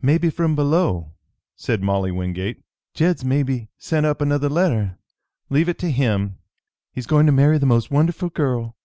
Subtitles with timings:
[0.00, 1.14] "Maybe from below,"
[1.56, 2.62] said Molly Wingate.
[2.92, 4.98] "Jed's maybe sent up another letter.
[5.50, 6.38] Leave it to him,
[6.92, 8.76] he's going to marry the most wonderful girl!